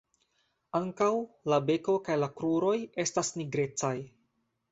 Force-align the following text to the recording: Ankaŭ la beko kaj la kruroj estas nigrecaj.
Ankaŭ 0.79 1.09
la 1.53 1.59
beko 1.67 1.95
kaj 2.09 2.17
la 2.23 2.31
kruroj 2.39 2.73
estas 3.05 3.31
nigrecaj. 3.43 3.95